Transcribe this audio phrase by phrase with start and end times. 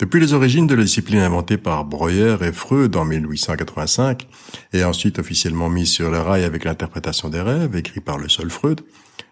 [0.00, 4.26] Depuis les origines de la discipline inventée par Breuer et Freud en 1885,
[4.72, 8.50] et ensuite officiellement mise sur le rail avec l'interprétation des rêves, écrit par le seul
[8.50, 8.80] Freud,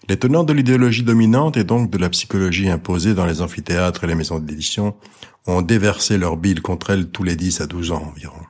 [0.09, 4.07] les tenants de l'idéologie dominante et donc de la psychologie imposée dans les amphithéâtres et
[4.07, 4.95] les maisons d'édition
[5.49, 8.43] ont déversé leur bile contre elle tous les 10 à 12 ans environ.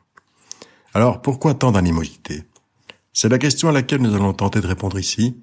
[0.92, 2.44] Alors pourquoi tant d'animosité?
[3.14, 5.40] C'est la question à laquelle nous allons tenter de répondre ici,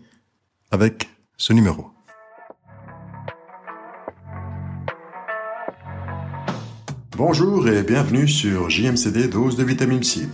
[0.70, 1.88] avec ce numéro.
[7.20, 10.30] Bonjour et bienvenue sur JMCD Dose de vitamine C.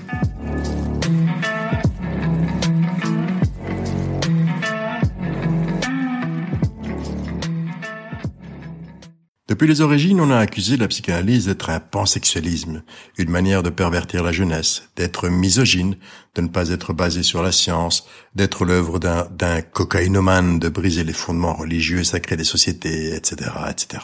[9.48, 12.81] Depuis les origines, on a accusé la psychanalyse d'être un pansexualisme,
[13.20, 15.98] une manière de pervertir la jeunesse, d'être misogyne,
[16.34, 21.13] de ne pas être basée sur la science, d'être l'œuvre d'un cocaïnomane, de briser les
[21.13, 24.03] fondements religieux et sacrés des sociétés, etc., etc.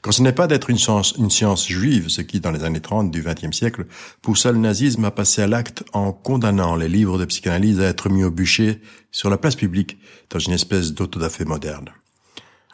[0.00, 2.80] Quand ce n'est pas d'être une science, une science juive, ce qui, dans les années
[2.80, 3.86] 30 du XXe siècle,
[4.20, 8.08] poussa le nazisme à passer à l'acte en condamnant les livres de psychanalyse à être
[8.08, 8.80] mis au bûcher
[9.12, 11.92] sur la place publique, dans une espèce d'autodafé moderne.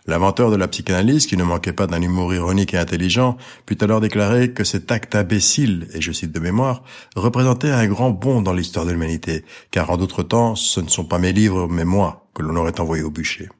[0.08, 4.00] L'inventeur de la psychanalyse, qui ne manquait pas d'un humour ironique et intelligent, put alors
[4.00, 6.82] déclarer que cet acte imbécile, et je cite de mémoire,
[7.14, 11.04] représentait un grand bond dans l'histoire de l'humanité, car en d'autres temps, ce ne sont
[11.04, 13.50] pas mes livres, mais moi, que l'on aurait envoyé au bûcher.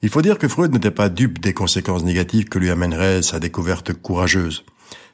[0.00, 3.40] Il faut dire que Freud n'était pas dupe des conséquences négatives que lui amènerait sa
[3.40, 4.64] découverte courageuse,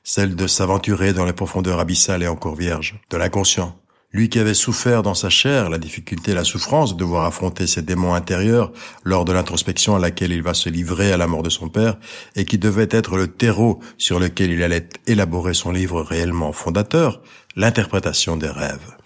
[0.05, 3.80] celle de s'aventurer dans les profondeurs abyssales et encore vierges, de l'inconscient,
[4.13, 7.67] lui qui avait souffert dans sa chair la difficulté et la souffrance de devoir affronter
[7.67, 8.73] ses démons intérieurs
[9.05, 11.97] lors de l'introspection à laquelle il va se livrer à la mort de son père,
[12.35, 17.23] et qui devait être le terreau sur lequel il allait élaborer son livre réellement fondateur,
[17.55, 18.97] l'interprétation des rêves.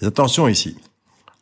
[0.00, 0.76] Mais attention ici.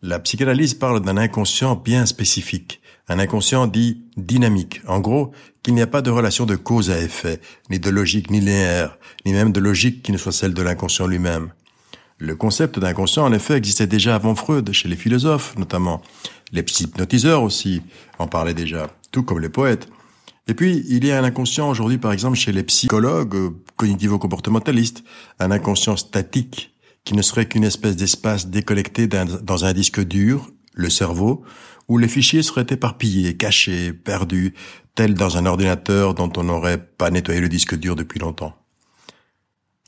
[0.03, 4.83] La psychanalyse parle d'un inconscient bien spécifique, un inconscient dit dynamique.
[4.87, 7.41] En gros, qu'il n'y a pas de relation de cause à effet,
[7.71, 11.53] ni de logique linéaire, ni même de logique qui ne soit celle de l'inconscient lui-même.
[12.19, 16.00] Le concept d'inconscient, en effet, existait déjà avant Freud, chez les philosophes notamment.
[16.53, 17.83] Les hypnotiseurs aussi
[18.19, 19.88] en parlaient déjà, tout comme les poètes.
[20.47, 25.03] Et puis, il y a un inconscient aujourd'hui, par exemple, chez les psychologues euh, cognitivo-comportementalistes,
[25.41, 26.75] un inconscient statique,
[27.05, 31.44] qui ne serait qu'une espèce d'espace déconnecté dans un disque dur, le cerveau,
[31.88, 34.55] où les fichiers seraient éparpillés, cachés, perdus,
[34.94, 38.55] tels dans un ordinateur dont on n'aurait pas nettoyé le disque dur depuis longtemps.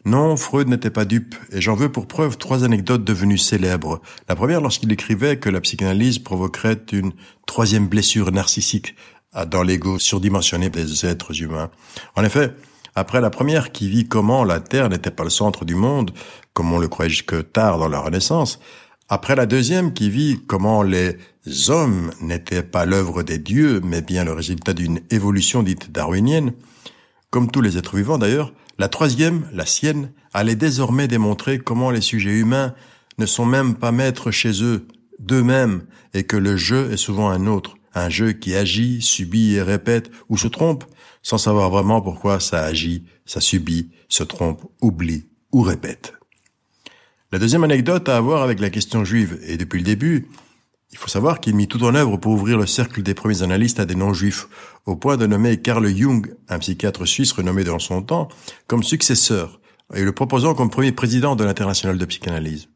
[0.07, 4.01] Non, Freud n'était pas dupe, et j'en veux pour preuve trois anecdotes devenues célèbres.
[4.29, 7.11] La première lorsqu'il écrivait que la psychanalyse provoquerait une
[7.45, 8.95] troisième blessure narcissique
[9.49, 11.73] dans l'ego surdimensionné des êtres humains.
[12.15, 12.55] En effet,
[12.95, 16.13] après la première qui vit comment la Terre n'était pas le centre du monde,
[16.53, 18.61] comme on le croyait jusque tard dans la Renaissance,
[19.09, 21.17] après la deuxième qui vit comment les
[21.69, 26.53] hommes n'étaient pas l'œuvre des dieux, mais bien le résultat d'une évolution dite darwinienne,
[27.31, 32.01] comme tous les êtres vivants d'ailleurs, la troisième, la sienne, allait désormais démontrer comment les
[32.01, 32.75] sujets humains
[33.19, 34.87] ne sont même pas maîtres chez eux,
[35.19, 39.63] d'eux-mêmes, et que le jeu est souvent un autre, un jeu qui agit, subit et
[39.63, 40.85] répète, ou se trompe,
[41.23, 46.13] sans savoir vraiment pourquoi ça agit, ça subit, se trompe, oublie ou répète.
[47.33, 50.29] La deuxième anecdote a à voir avec la question juive, et depuis le début,
[50.93, 53.81] il faut savoir qu'il mit tout en œuvre pour ouvrir le cercle des premiers analystes
[53.81, 54.49] à des non-juifs,
[54.87, 58.29] au point de nommer Carl Jung, un psychiatre suisse renommé dans son temps,
[58.67, 59.61] comme successeur,
[59.95, 62.69] et le proposant comme premier président de l'international de psychanalyse.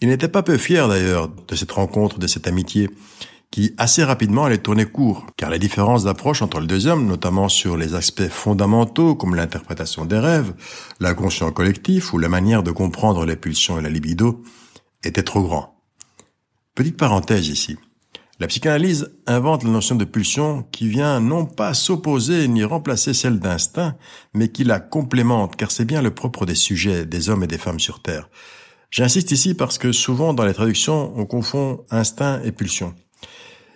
[0.00, 2.90] Il n'était pas peu fier d'ailleurs de cette rencontre, de cette amitié,
[3.50, 7.48] qui assez rapidement allait tourner court, car les différences d'approche entre les deux hommes, notamment
[7.48, 10.54] sur les aspects fondamentaux comme l'interprétation des rêves,
[11.00, 14.42] l'inconscient collectif ou la manière de comprendre les pulsions et la libido,
[15.02, 15.77] étaient trop grands.
[16.78, 17.76] Petite parenthèse ici.
[18.38, 23.40] La psychanalyse invente la notion de pulsion qui vient non pas s'opposer ni remplacer celle
[23.40, 23.96] d'instinct,
[24.32, 27.58] mais qui la complémente, car c'est bien le propre des sujets, des hommes et des
[27.58, 28.30] femmes sur Terre.
[28.92, 32.94] J'insiste ici parce que souvent dans les traductions, on confond instinct et pulsion.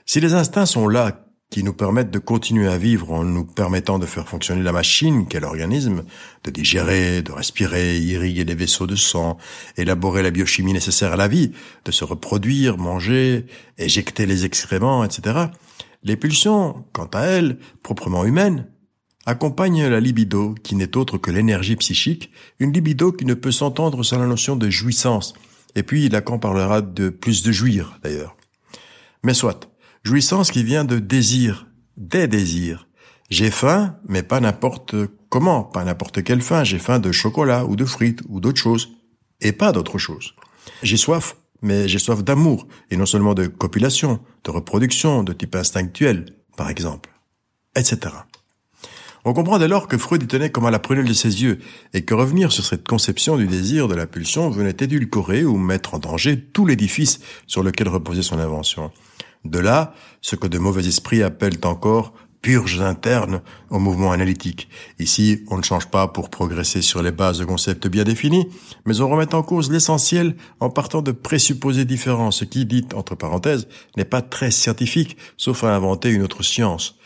[0.06, 3.98] Si les instincts sont là qui nous permettent de continuer à vivre en nous permettant
[3.98, 6.02] de faire fonctionner la machine qu'est l'organisme,
[6.44, 9.36] de digérer, de respirer, irriguer les vaisseaux de sang,
[9.76, 11.52] élaborer la biochimie nécessaire à la vie,
[11.84, 13.44] de se reproduire, manger,
[13.76, 15.48] éjecter les excréments, etc.
[16.02, 18.66] Les pulsions, quant à elles, proprement humaines,
[19.26, 24.02] accompagnent la libido, qui n'est autre que l'énergie psychique, une libido qui ne peut s'entendre
[24.02, 25.34] sans la notion de jouissance.
[25.74, 28.38] Et puis Lacan parlera de plus de jouir, d'ailleurs.
[29.22, 29.71] Mais soit.
[30.04, 32.88] Jouissance qui vient de désir, des désirs.
[33.30, 34.96] J'ai faim, mais pas n'importe
[35.28, 36.64] comment, pas n'importe quelle faim.
[36.64, 38.96] J'ai faim de chocolat ou de frites ou d'autres choses.
[39.40, 40.34] Et pas d'autre chose.
[40.82, 45.54] J'ai soif, mais j'ai soif d'amour, et non seulement de copulation, de reproduction, de type
[45.54, 47.10] instinctuel, par exemple,
[47.76, 48.14] etc.
[49.24, 51.60] On comprend dès lors que Freud y tenait comme à la prunelle de ses yeux,
[51.94, 55.94] et que revenir sur cette conception du désir de la pulsion venait édulcorer ou mettre
[55.94, 58.90] en danger tout l'édifice sur lequel reposait son invention.
[59.44, 62.12] De là, ce que de mauvais esprits appellent encore
[62.42, 63.40] purges internes
[63.70, 64.68] au mouvement analytique.
[64.98, 68.48] Ici, on ne change pas pour progresser sur les bases de concepts bien définis,
[68.84, 73.14] mais on remet en cause l'essentiel en partant de présupposés différents, ce qui, dit entre
[73.14, 76.98] parenthèses, n'est pas très scientifique, sauf à inventer une autre science.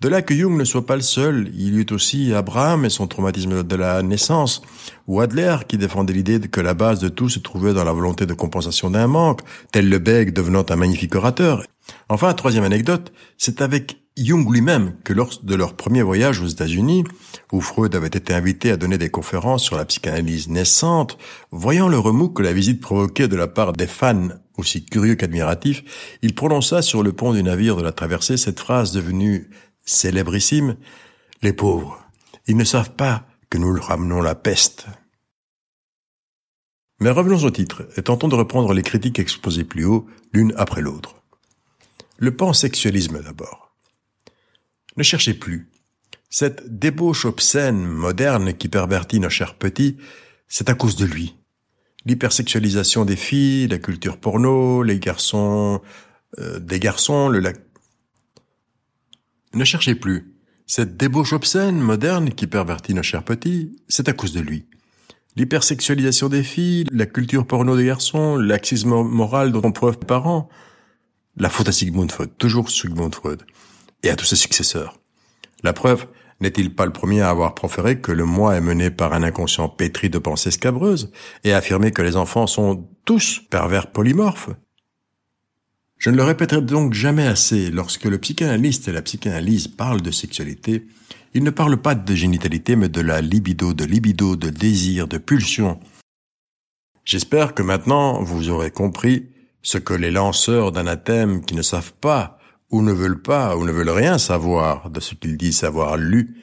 [0.00, 2.88] De là que Jung ne soit pas le seul, il y eut aussi Abraham et
[2.88, 4.62] son traumatisme de la naissance,
[5.08, 8.24] ou Adler qui défendait l'idée que la base de tout se trouvait dans la volonté
[8.24, 9.40] de compensation d'un manque,
[9.72, 11.64] tel le Beg devenant un magnifique orateur.
[12.08, 17.04] Enfin, troisième anecdote, c'est avec Jung lui-même que lors de leur premier voyage aux États-Unis,
[17.52, 21.18] où Freud avait été invité à donner des conférences sur la psychanalyse naissante,
[21.50, 26.18] voyant le remous que la visite provoquait de la part des fans aussi curieux qu'admiratifs,
[26.22, 29.50] il prononça sur le pont du navire de la traversée cette phrase devenue
[29.84, 30.76] célébrissime,
[31.42, 32.02] les pauvres,
[32.48, 34.86] ils ne savent pas que nous leur ramenons la peste.
[37.00, 40.82] Mais revenons au titre, et tentons de reprendre les critiques exposées plus haut, l'une après
[40.82, 41.17] l'autre.
[42.18, 43.72] Le pansexualisme d'abord.
[44.96, 45.70] Ne cherchez plus.
[46.30, 49.96] Cette débauche obscène, moderne, qui pervertit nos chers petits,
[50.48, 51.36] c'est à cause de lui.
[52.04, 55.80] L'hypersexualisation des filles, la culture porno, les garçons,
[56.38, 57.40] euh, des garçons, le,
[59.54, 60.34] ne cherchez plus.
[60.66, 64.66] Cette débauche obscène, moderne, qui pervertit nos chers petits, c'est à cause de lui.
[65.36, 70.48] L'hypersexualisation des filles, la culture porno des garçons, l'axisme moral dont on preuve parents,
[71.38, 73.42] la faute à Sigmund Freud, toujours Sigmund Freud,
[74.02, 74.98] et à tous ses successeurs.
[75.62, 76.06] La preuve,
[76.40, 79.68] n'est-il pas le premier à avoir proféré que le moi est mené par un inconscient
[79.68, 81.10] pétri de pensées scabreuses
[81.44, 84.50] et à affirmer que les enfants sont tous pervers polymorphes?
[85.96, 90.12] Je ne le répéterai donc jamais assez, lorsque le psychanalyste et la psychanalyse parlent de
[90.12, 90.86] sexualité,
[91.34, 95.18] ils ne parlent pas de génitalité, mais de la libido, de libido, de désir, de
[95.18, 95.80] pulsion.
[97.04, 99.28] J'espère que maintenant vous aurez compris
[99.62, 102.38] ce que les lanceurs d'anathèmes qui ne savent pas,
[102.70, 106.36] ou ne veulent pas, ou ne veulent rien savoir de ce qu'ils disent avoir lu,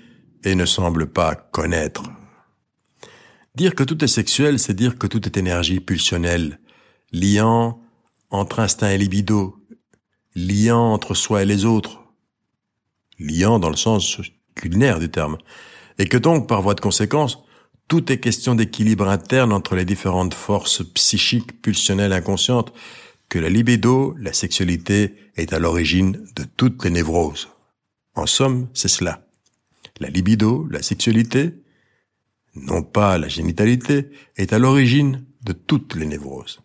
[0.44, 2.04] et ne semblent pas connaître.
[3.56, 6.60] Dire que tout est sexuel, c'est dire que tout est énergie pulsionnelle,
[7.12, 7.80] liant
[8.30, 9.56] entre instinct et libido,
[10.36, 12.04] liant entre soi et les autres,
[13.18, 14.20] liant dans le sens
[14.56, 15.38] culinaire du terme,
[15.98, 17.40] et que donc, par voie de conséquence,
[17.88, 22.74] tout est question d'équilibre interne entre les différentes forces psychiques, pulsionnelles, inconscientes,
[23.30, 27.50] que la libido, la sexualité, est à l'origine de toutes les névroses.
[28.16, 29.28] En somme, c'est cela.
[30.00, 31.54] La libido, la sexualité,
[32.56, 36.62] non pas la génitalité, est à l'origine de toutes les névroses.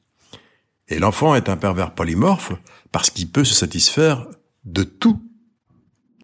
[0.89, 2.53] Et l'enfant est un pervers polymorphe
[2.93, 4.27] parce qu'il peut se satisfaire
[4.65, 5.23] de tout,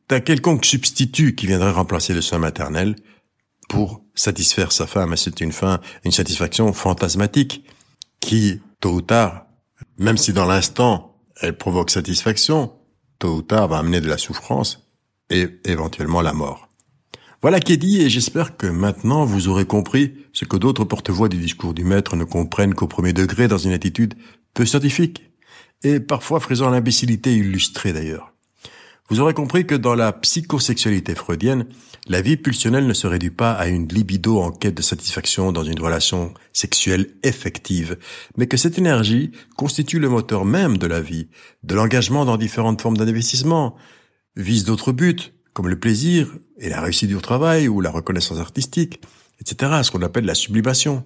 [0.08, 2.96] d'un quelconque substitut qui viendrait remplacer le sein maternel
[3.68, 5.16] pour satisfaire sa femme.
[5.16, 7.64] C'est une fin, une satisfaction fantasmatique
[8.20, 9.45] qui, tôt ou tard,
[9.98, 12.72] même si dans l'instant elle provoque satisfaction,
[13.18, 14.88] tôt ou tard va amener de la souffrance
[15.30, 16.68] et éventuellement la mort.
[17.42, 21.28] Voilà qui est dit et j'espère que maintenant vous aurez compris ce que d'autres porte-voix
[21.28, 24.14] du discours du maître ne comprennent qu'au premier degré dans une attitude
[24.54, 25.22] peu scientifique,
[25.82, 28.32] et parfois frisant l'imbécilité illustrée d'ailleurs.
[29.08, 31.66] Vous aurez compris que dans la psychosexualité freudienne,
[32.08, 35.62] la vie pulsionnelle ne se réduit pas à une libido en quête de satisfaction dans
[35.62, 37.98] une relation sexuelle effective,
[38.36, 41.28] mais que cette énergie constitue le moteur même de la vie,
[41.62, 43.76] de l'engagement dans différentes formes d'investissement,
[44.34, 49.00] vise d'autres buts, comme le plaisir et la réussite du travail ou la reconnaissance artistique,
[49.40, 51.04] etc., ce qu'on appelle la sublimation.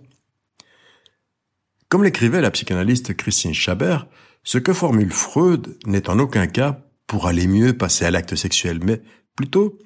[1.91, 4.07] Comme l'écrivait la psychanalyste Christine Chabert,
[4.43, 8.79] ce que formule Freud n'est en aucun cas pour aller mieux passer à l'acte sexuel,
[8.85, 9.03] mais
[9.35, 9.77] plutôt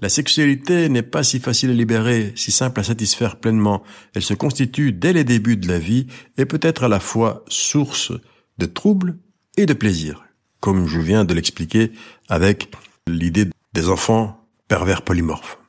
[0.00, 3.84] la sexualité n'est pas si facile à libérer, si simple à satisfaire pleinement.
[4.12, 7.44] Elle se constitue dès les débuts de la vie et peut être à la fois
[7.46, 8.10] source
[8.58, 9.16] de troubles
[9.56, 10.24] et de plaisir,
[10.58, 11.92] comme je viens de l'expliquer
[12.28, 12.72] avec
[13.06, 15.60] l'idée des enfants pervers polymorphes.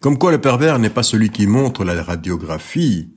[0.00, 3.08] Comme quoi le pervers n'est pas celui qui montre la radiographie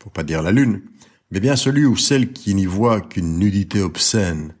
[0.00, 0.82] pour pas dire la lune,
[1.30, 4.56] mais bien celui ou celle qui n'y voit qu'une nudité obscène,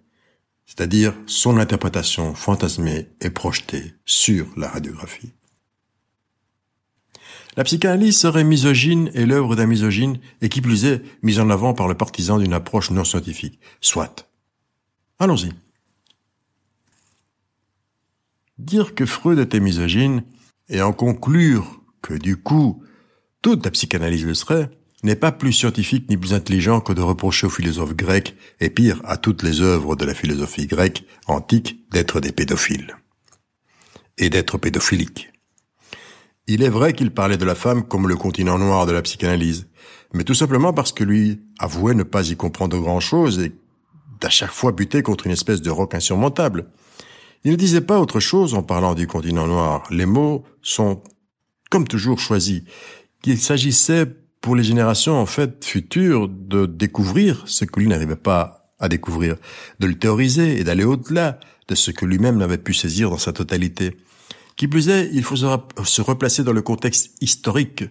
[0.66, 5.32] c'est-à-dire son interprétation fantasmée et projetée sur la radiographie.
[7.56, 11.72] La psychanalyse serait misogyne et l'œuvre d'un misogyne, et qui plus est, mise en avant
[11.72, 13.60] par le partisan d'une approche non scientifique.
[13.80, 14.28] Soit.
[15.20, 15.52] Allons-y.
[18.58, 20.24] Dire que Freud était misogyne,
[20.68, 22.82] et en conclure que du coup,
[23.40, 24.70] toute la psychanalyse le serait,
[25.04, 29.00] n'est pas plus scientifique ni plus intelligent que de reprocher aux philosophes grecs, et pire,
[29.04, 32.96] à toutes les œuvres de la philosophie grecque antique, d'être des pédophiles.
[34.16, 35.32] et d'être pédophilique.
[36.46, 39.66] Il est vrai qu'il parlait de la femme comme le continent noir de la psychanalyse,
[40.12, 43.52] mais tout simplement parce que lui avouait ne pas y comprendre grand-chose et
[44.20, 46.70] d'à chaque fois buter contre une espèce de roc insurmontable.
[47.42, 49.82] Il ne disait pas autre chose en parlant du continent noir.
[49.90, 51.02] Les mots sont,
[51.70, 52.62] comme toujours, choisis.
[53.20, 54.06] Qu'il s'agissait
[54.44, 59.36] pour les générations, en fait, futures, de découvrir ce que lui n'arrivait pas à découvrir,
[59.80, 63.32] de le théoriser et d'aller au-delà de ce que lui-même n'avait pu saisir dans sa
[63.32, 63.96] totalité.
[64.56, 67.84] Qui plus est, il faut se replacer dans le contexte historique.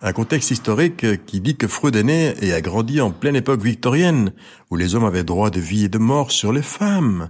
[0.00, 3.60] Un contexte historique qui dit que Freud est né et a grandi en pleine époque
[3.60, 4.32] victorienne,
[4.70, 7.28] où les hommes avaient droit de vie et de mort sur les femmes.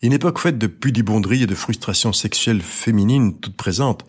[0.00, 4.04] Une époque faite de pudibonderie et de frustration sexuelle féminine toute présente,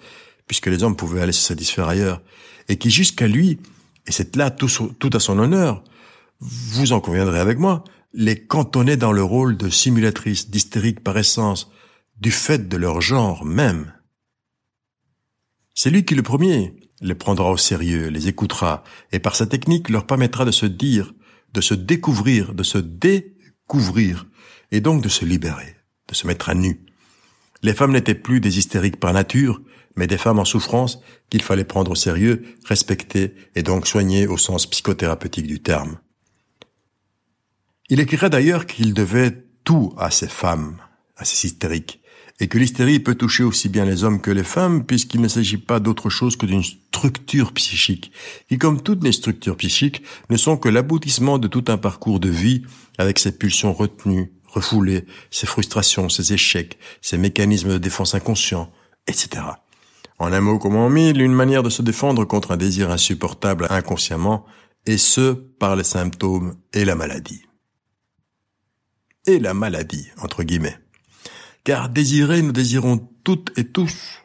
[0.48, 2.22] puisque les hommes pouvaient aller se satisfaire ailleurs,
[2.68, 3.60] et qui jusqu'à lui,
[4.08, 4.70] et c'est là tout,
[5.14, 5.84] à son honneur,
[6.40, 7.84] vous en conviendrez avec moi,
[8.14, 11.72] les cantonnait dans le rôle de simulatrice, d'hystérique par essence,
[12.20, 13.94] du fait de leur genre même.
[15.74, 19.90] C'est lui qui le premier les prendra au sérieux, les écoutera, et par sa technique
[19.90, 21.14] leur permettra de se dire,
[21.54, 24.28] de se découvrir, de se découvrir,
[24.72, 25.76] et donc de se libérer,
[26.08, 26.86] de se mettre à nu.
[27.64, 29.62] Les femmes n'étaient plus des hystériques par nature,
[29.96, 31.00] mais des femmes en souffrance
[31.30, 35.98] qu'il fallait prendre au sérieux, respecter et donc soigner au sens psychothérapeutique du terme.
[37.90, 40.78] Il écrira d'ailleurs qu'il devait tout à ces femmes,
[41.18, 42.02] à ces hystériques,
[42.40, 45.58] et que l'hystérie peut toucher aussi bien les hommes que les femmes, puisqu'il ne s'agit
[45.58, 48.12] pas d'autre chose que d'une structure psychique,
[48.50, 52.30] qui, comme toutes les structures psychiques, ne sont que l'aboutissement de tout un parcours de
[52.30, 52.64] vie,
[52.98, 58.72] avec ses pulsions retenues, refoulées, ses frustrations, ses échecs, ses mécanismes de défense inconscients,
[59.08, 59.44] etc.
[60.20, 63.68] En un mot comme en mille, une manière de se défendre contre un désir insupportable
[63.70, 64.46] inconsciemment,
[64.86, 67.44] et ce, par les symptômes et la maladie.
[69.28, 70.78] Et la maladie, entre guillemets
[71.66, 74.22] car désirer, nous désirons toutes et tous.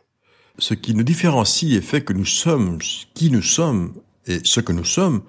[0.58, 2.78] Ce qui nous différencie et fait que nous sommes
[3.14, 3.94] qui nous sommes
[4.26, 5.22] et ce que nous sommes,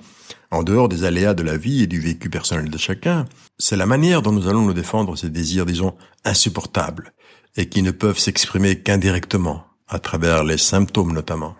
[0.52, 3.26] en dehors des aléas de la vie et du vécu personnel de chacun,
[3.58, 7.14] c'est la manière dont nous allons nous défendre ces désirs, disons, insupportables,
[7.56, 11.56] et qui ne peuvent s'exprimer qu'indirectement, à travers les symptômes notamment,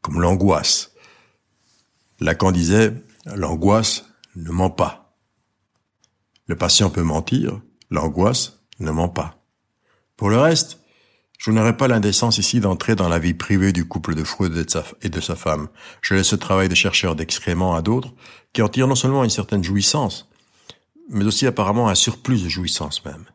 [0.00, 0.92] comme l'angoisse.
[2.18, 2.94] Lacan disait,
[3.26, 4.06] l'angoisse
[4.36, 5.14] ne ment pas.
[6.46, 9.44] Le patient peut mentir, l'angoisse ne ment pas.
[10.16, 10.80] Pour le reste,
[11.38, 14.66] je n'aurai pas l'indécence ici d'entrer dans la vie privée du couple de Freud
[15.02, 15.68] et de sa femme.
[16.00, 18.14] Je laisse ce travail de chercheur d'excréments à d'autres,
[18.54, 20.30] qui en tirent non seulement une certaine jouissance,
[21.10, 23.26] mais aussi apparemment un surplus de jouissance même.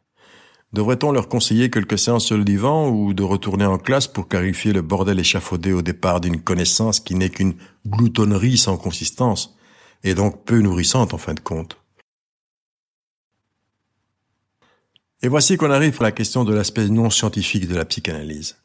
[0.74, 4.74] Devrait-on leur conseiller quelques séances sur le divan ou de retourner en classe pour clarifier
[4.74, 7.56] le bordel échafaudé au départ d'une connaissance qui n'est qu'une
[7.86, 9.56] gloutonnerie sans consistance,
[10.04, 11.78] et donc peu nourrissante en fin de compte?
[15.24, 18.58] Et voici qu'on arrive à la question de l'aspect non scientifique de la psychanalyse.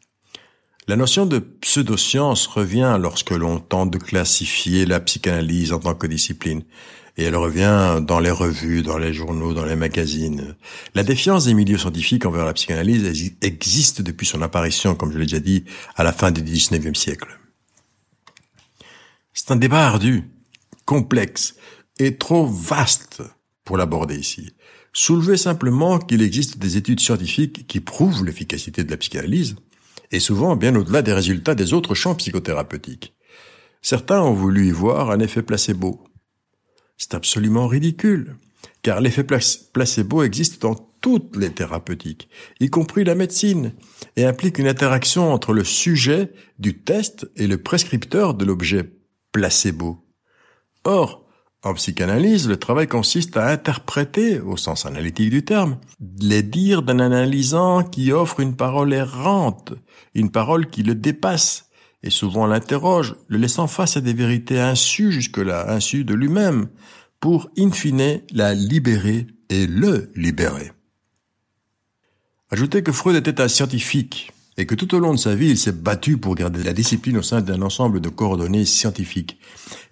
[0.89, 6.09] La notion de pseudoscience revient lorsque l'on tente de classifier la psychanalyse en tant que
[6.09, 6.65] discipline.
[7.17, 10.57] Et elle revient dans les revues, dans les journaux, dans les magazines.
[10.95, 15.27] La défiance des milieux scientifiques envers la psychanalyse existe depuis son apparition, comme je l'ai
[15.27, 15.65] déjà dit,
[15.97, 17.39] à la fin du XIXe siècle.
[19.35, 20.25] C'est un débat ardu,
[20.85, 21.55] complexe
[21.99, 23.23] et trop vaste
[23.65, 24.53] pour l'aborder ici.
[24.93, 29.57] Soulever simplement qu'il existe des études scientifiques qui prouvent l'efficacité de la psychanalyse,
[30.11, 33.15] et souvent bien au-delà des résultats des autres champs psychothérapeutiques.
[33.81, 36.05] Certains ont voulu y voir un effet placebo.
[37.03, 38.37] C'est absolument ridicule,
[38.83, 42.29] car l'effet placebo existe dans toutes les thérapeutiques,
[42.61, 43.73] y compris la médecine,
[44.15, 48.89] et implique une interaction entre le sujet du test et le prescripteur de l'objet
[49.33, 50.07] placebo.
[50.85, 51.27] Or,
[51.65, 55.79] en psychanalyse, le travail consiste à interpréter, au sens analytique du terme,
[56.21, 59.75] les dires d'un analysant qui offre une parole errante,
[60.15, 61.69] une parole qui le dépasse,
[62.03, 66.69] et souvent l'interroge, le laissant face à des vérités insues jusque-là, insues de lui-même,
[67.21, 70.73] pour, in fine, la libérer et le libérer.
[72.51, 75.59] Ajoutez que Freud était un scientifique, et que tout au long de sa vie, il
[75.59, 79.39] s'est battu pour garder la discipline au sein d'un ensemble de coordonnées scientifiques.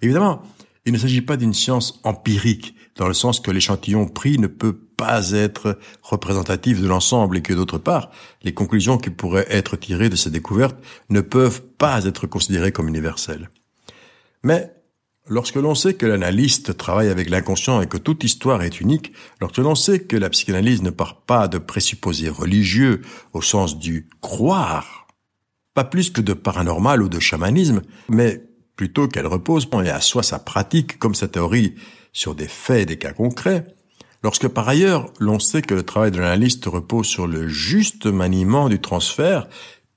[0.01, 0.43] Évidemment,
[0.85, 4.73] il ne s'agit pas d'une science empirique, dans le sens que l'échantillon pris ne peut
[4.73, 8.11] pas être représentatif de l'ensemble et que d'autre part,
[8.43, 10.77] les conclusions qui pourraient être tirées de ces découvertes
[11.09, 13.49] ne peuvent pas être considérées comme universelles.
[14.43, 14.73] Mais
[15.27, 19.57] lorsque l'on sait que l'analyste travaille avec l'inconscient et que toute histoire est unique, lorsque
[19.57, 23.01] l'on sait que la psychanalyse ne part pas de présupposés religieux
[23.33, 25.07] au sens du croire,
[25.73, 28.43] pas plus que de paranormal ou de chamanisme, mais
[28.81, 31.75] plutôt qu'elle repose et assoit sa pratique comme sa théorie
[32.13, 33.63] sur des faits et des cas concrets,
[34.23, 38.69] Lorsque par ailleurs l'on sait que le travail de l'analyste repose sur le juste maniement
[38.69, 39.47] du transfert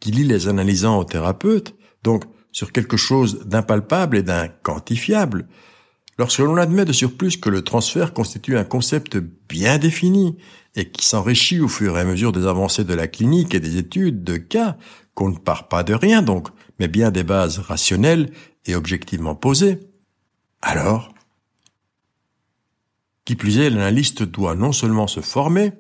[0.00, 5.48] qui lie les analysants aux thérapeutes, donc sur quelque chose d'impalpable et d'inquantifiable,
[6.18, 9.16] lorsque l'on admet de surplus que le transfert constitue un concept
[9.48, 10.36] bien défini
[10.74, 13.78] et qui s'enrichit au fur et à mesure des avancées de la clinique et des
[13.78, 14.76] études de cas,
[15.14, 16.48] qu'on ne part pas de rien donc,
[16.78, 18.30] mais bien des bases rationnelles
[18.66, 19.80] et objectivement posées,
[20.62, 21.14] alors
[23.24, 25.72] qui plus est, l'analyste doit non seulement se former,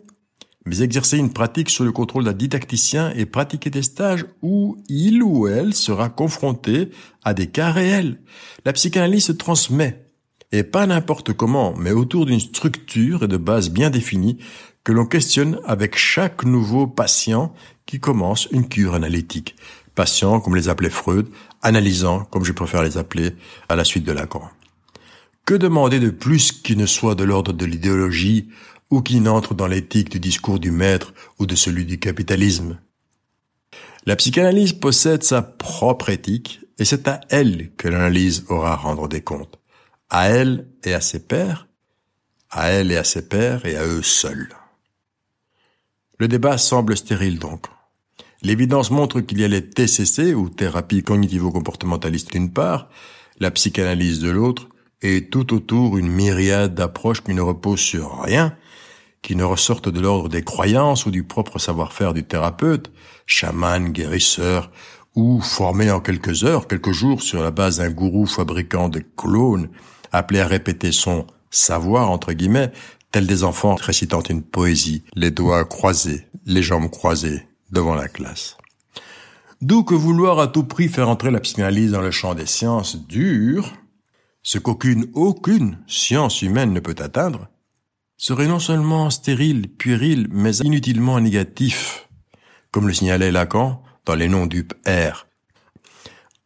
[0.64, 5.22] mais exercer une pratique sous le contrôle d'un didacticien et pratiquer des stages où il
[5.22, 6.90] ou elle sera confronté
[7.22, 8.20] à des cas réels.
[8.64, 10.06] La psychanalyse se transmet,
[10.52, 14.38] et pas n'importe comment, mais autour d'une structure et de bases bien définies
[14.82, 17.52] que l'on questionne avec chaque nouveau patient
[17.86, 19.56] qui commence une cure analytique.
[19.94, 21.28] Patient, comme les appelait Freud,
[21.62, 23.36] analysant, comme je préfère les appeler,
[23.68, 24.50] à la suite de Lacan.
[25.44, 28.48] Que demander de plus qui ne soit de l'ordre de l'idéologie
[28.90, 32.78] ou qui n'entre dans l'éthique du discours du maître ou de celui du capitalisme?
[34.06, 39.08] La psychanalyse possède sa propre éthique et c'est à elle que l'analyse aura à rendre
[39.08, 39.58] des comptes.
[40.10, 41.68] À elle et à ses pairs,
[42.50, 44.48] à elle et à ses pairs et à eux seuls.
[46.18, 47.66] Le débat semble stérile donc.
[48.44, 52.90] L'évidence montre qu'il y a les TCC ou thérapie cognitivo-comportementaliste d'une part,
[53.40, 54.68] la psychanalyse de l'autre,
[55.00, 58.54] et tout autour une myriade d'approches qui ne reposent sur rien,
[59.22, 62.92] qui ne ressortent de l'ordre des croyances ou du propre savoir-faire du thérapeute,
[63.24, 64.70] chaman, guérisseur,
[65.14, 69.70] ou formé en quelques heures, quelques jours sur la base d'un gourou fabricant de clones,
[70.12, 72.72] appelé à répéter son savoir, entre guillemets,
[73.10, 78.56] tel des enfants récitant une poésie, les doigts croisés, les jambes croisées, devant la classe.
[79.60, 83.06] D'où que vouloir à tout prix faire entrer la psychanalyse dans le champ des sciences
[83.06, 83.72] dures,
[84.42, 87.48] ce qu'aucune, aucune science humaine ne peut atteindre,
[88.16, 92.08] serait non seulement stérile, puéril, mais inutilement négatif,
[92.70, 95.26] comme le signalait Lacan dans les noms du R.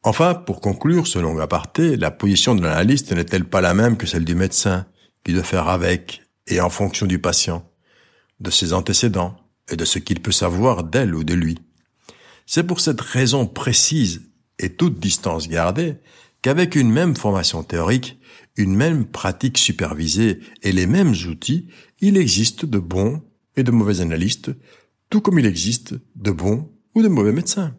[0.04, 4.06] Enfin, pour conclure ce long aparté, la position de l'analyste n'est-elle pas la même que
[4.06, 4.86] celle du médecin,
[5.25, 7.69] qui doit faire avec et en fonction du patient,
[8.41, 9.36] de ses antécédents?
[9.71, 11.59] Et de ce qu'il peut savoir d'elle ou de lui.
[12.47, 14.23] C'est pour cette raison précise
[14.59, 15.97] et toute distance gardée
[16.43, 18.19] qu'avec une même formation théorique,
[18.57, 21.69] une même pratique supervisée et les mêmes outils,
[22.00, 23.23] il existe de bons
[23.57, 24.50] et de mauvais analystes,
[25.11, 27.76] tout comme il existe de bons ou de mauvais médecins.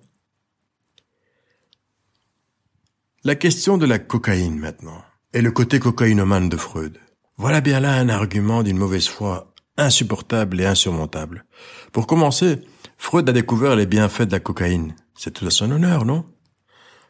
[3.24, 6.98] La question de la cocaïne maintenant, et le côté cocaïnomane de Freud.
[7.38, 9.49] Voilà bien là un argument d'une mauvaise foi
[9.80, 11.46] insupportable et insurmontable.
[11.92, 12.62] Pour commencer,
[12.98, 14.96] Freud a découvert les bienfaits de la cocaïne.
[15.16, 16.26] C'est tout à son honneur, non?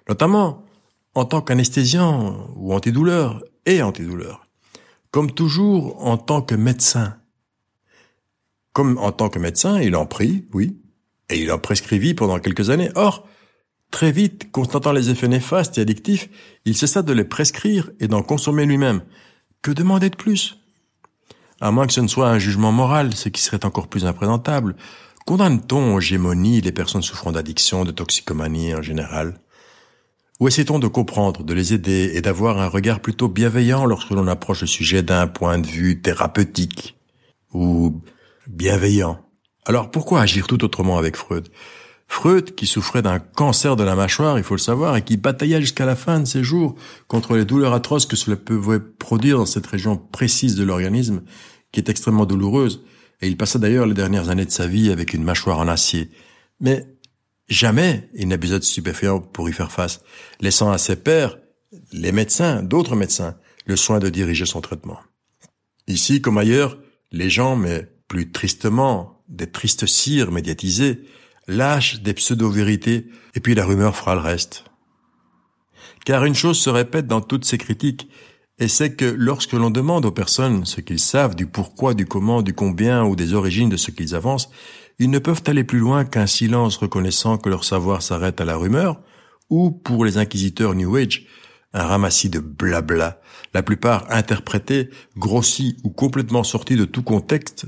[0.08, 0.64] Notamment
[1.16, 4.48] en tant qu'anesthésiant ou antidouleur et antidouleur.
[5.12, 7.18] Comme toujours en tant que médecin.
[8.74, 10.80] Comme en tant que médecin, il en prit, oui,
[11.30, 12.92] et il en prescrivit pendant quelques années.
[12.96, 13.28] Or,
[13.92, 16.30] très vite, constatant les effets néfastes et addictifs,
[16.66, 19.02] il cessa de les prescrire et d'en consommer lui-même.
[19.62, 20.60] Que demander de plus?
[21.62, 24.76] À moins que ce ne soit un jugement moral, ce qui serait encore plus imprésentable.
[25.26, 29.40] Condamne-t-on aux gémonies les personnes souffrant d'addiction, de toxicomanie en général?
[30.40, 34.28] Ou essaie-t-on de comprendre, de les aider et d'avoir un regard plutôt bienveillant lorsque l'on
[34.28, 36.98] approche le sujet d'un point de vue thérapeutique?
[37.54, 38.02] Ou
[38.48, 39.20] bienveillant?
[39.66, 41.50] Alors pourquoi agir tout autrement avec Freud?
[42.10, 45.62] Freud, qui souffrait d'un cancer de la mâchoire, il faut le savoir, et qui batailla
[45.62, 46.76] jusqu'à la fin de ses jours
[47.08, 51.22] contre les douleurs atroces que cela pouvait produire dans cette région précise de l'organisme,
[51.72, 52.84] qui est extrêmement douloureuse,
[53.22, 56.10] et il passa d'ailleurs les dernières années de sa vie avec une mâchoire en acier.
[56.60, 56.88] Mais
[57.50, 60.02] Jamais il n'abusa de stupéfiants pour y faire face,
[60.40, 61.38] laissant à ses pairs,
[61.92, 65.00] les médecins, d'autres médecins, le soin de diriger son traitement.
[65.88, 66.78] Ici, comme ailleurs,
[67.12, 71.02] les gens, mais plus tristement, des tristes cires médiatisées,
[71.50, 74.64] lâchent des pseudo-vérités, et puis la rumeur fera le reste.
[76.06, 78.08] Car une chose se répète dans toutes ces critiques,
[78.60, 82.42] et c'est que lorsque l'on demande aux personnes ce qu'ils savent du pourquoi, du comment,
[82.42, 84.50] du combien ou des origines de ce qu'ils avancent,
[85.00, 88.58] ils ne peuvent aller plus loin qu'un silence reconnaissant que leur savoir s'arrête à la
[88.58, 89.02] rumeur,
[89.50, 91.26] ou, pour les inquisiteurs New Age,
[91.74, 93.22] un ramassis de blabla,
[93.54, 97.66] la plupart interprétés, grossis ou complètement sortis de tout contexte,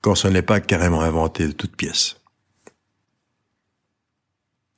[0.00, 2.23] quand ce n'est pas carrément inventé de toutes pièces.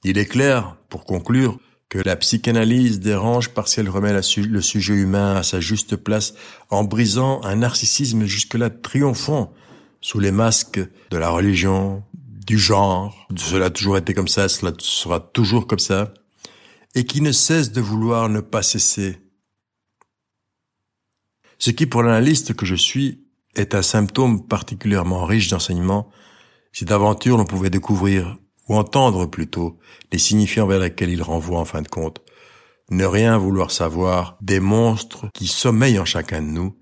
[0.08, 5.34] Il est clair, pour conclure, que la psychanalyse dérange parce qu'elle remet le sujet humain
[5.34, 6.34] à sa juste place
[6.70, 9.52] en brisant un narcissisme jusque-là triomphant
[10.00, 10.78] sous les masques
[11.10, 15.80] de la religion, du genre, cela a toujours été comme ça, cela sera toujours comme
[15.80, 16.14] ça,
[16.94, 19.18] et qui ne cesse de vouloir ne pas cesser.
[21.58, 23.24] Ce qui, pour l'analyste que je suis,
[23.56, 26.08] est un symptôme particulièrement riche d'enseignements
[26.72, 28.38] si d'aventure l'on pouvait découvrir,
[28.68, 29.78] ou entendre plutôt,
[30.12, 32.20] les signifiants vers lesquels il renvoie en fin de compte.
[32.90, 36.76] Ne rien vouloir savoir des monstres qui sommeillent en chacun de nous.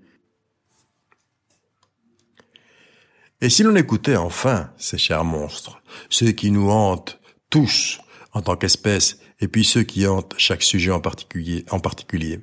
[3.41, 7.19] Et si l'on écoutait enfin ces chers monstres, ceux qui nous hantent
[7.49, 7.99] tous
[8.33, 12.39] en tant qu'espèce, et puis ceux qui hantent chaque sujet en particulier, en particulier.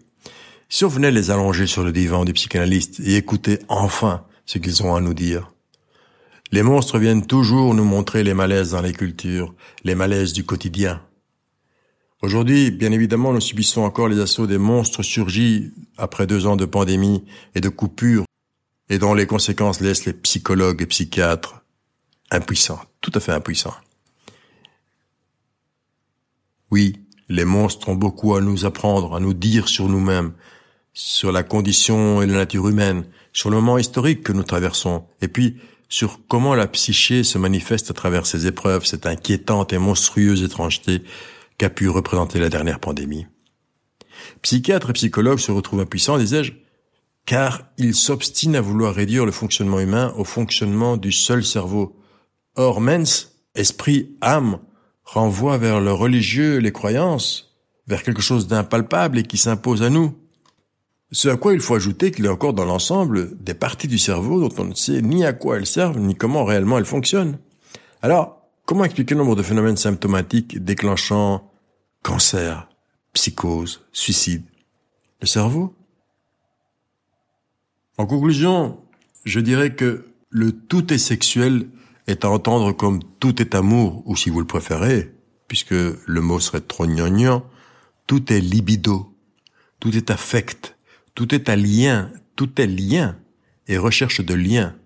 [0.68, 4.83] Si on venait les allonger sur le divan du psychanalyste et écouter enfin ce qu'ils
[4.83, 5.51] ont à nous dire.
[6.52, 11.02] Les monstres viennent toujours nous montrer les malaises dans les cultures, les malaises du quotidien.
[12.20, 16.66] Aujourd'hui, bien évidemment, nous subissons encore les assauts des monstres surgis après deux ans de
[16.66, 18.24] pandémie et de coupures
[18.90, 21.62] et dont les conséquences laissent les psychologues et psychiatres
[22.30, 23.74] impuissants, tout à fait impuissants.
[26.70, 26.98] Oui,
[27.30, 30.34] les monstres ont beaucoup à nous apprendre, à nous dire sur nous-mêmes,
[30.92, 35.28] sur la condition et la nature humaine, sur le moment historique que nous traversons, et
[35.28, 35.56] puis
[35.92, 41.02] sur comment la psyché se manifeste à travers ces épreuves, cette inquiétante et monstrueuse étrangeté
[41.59, 43.26] qu'a pu représenter la dernière pandémie.
[44.40, 46.55] Psychiatres et psychologues se retrouvent impuissants, disais-je,
[47.26, 51.94] car ils s'obstinent à vouloir réduire le fonctionnement humain au fonctionnement du seul cerveau.
[52.57, 54.61] Or, mens, esprit, âme,
[55.05, 57.55] renvoie vers le religieux, les croyances,
[57.87, 60.16] vers quelque chose d'impalpable et qui s'impose à nous.
[61.14, 63.98] Ce à quoi il faut ajouter qu'il y a encore dans l'ensemble des parties du
[63.98, 67.38] cerveau dont on ne sait ni à quoi elles servent, ni comment réellement elles fonctionnent.
[68.01, 71.51] Alors, comment expliquer le nombre de phénomènes symptomatiques déclenchant
[72.03, 72.66] cancer,
[73.12, 74.44] psychose, suicide?
[75.20, 75.75] Le cerveau?
[77.98, 78.81] En conclusion,
[79.27, 81.68] je dirais que le tout est sexuel
[82.07, 85.12] est à entendre comme tout est amour, ou si vous le préférez,
[85.46, 87.44] puisque le mot serait trop gnangnan,
[88.07, 89.14] tout est libido,
[89.79, 90.75] tout est affect,
[91.14, 93.18] tout est à lien, tout est lien,
[93.68, 94.77] et recherche de liens,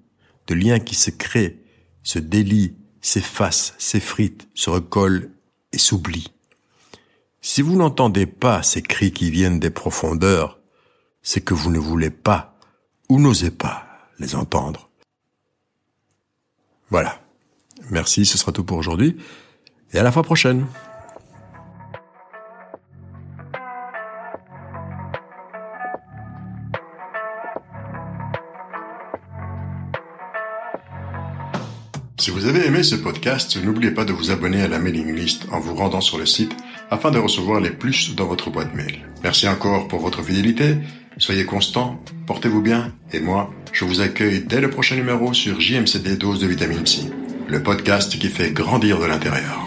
[0.47, 1.59] de liens qui se créent,
[2.03, 5.31] se délient, s'effacent, s'effritent, se recollent
[5.73, 6.33] et s'oublient.
[7.41, 10.59] Si vous n'entendez pas ces cris qui viennent des profondeurs,
[11.23, 12.59] c'est que vous ne voulez pas
[13.09, 13.87] ou n'osez pas
[14.19, 14.91] les entendre.
[16.91, 17.21] Voilà.
[17.91, 19.17] Merci, ce sera tout pour aujourd'hui.
[19.93, 20.67] Et à la fois prochaine.
[32.83, 36.19] Ce podcast, n'oubliez pas de vous abonner à la mailing list en vous rendant sur
[36.19, 36.53] le site
[36.91, 39.09] afin de recevoir les plus dans votre boîte mail.
[39.23, 40.77] Merci encore pour votre fidélité,
[41.17, 46.17] soyez constants, portez-vous bien, et moi, je vous accueille dès le prochain numéro sur JMCD
[46.19, 47.11] Dose de Vitamine C,
[47.49, 49.65] le podcast qui fait grandir de l'intérieur.